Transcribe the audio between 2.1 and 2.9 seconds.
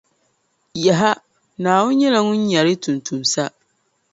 Ŋun nyari yi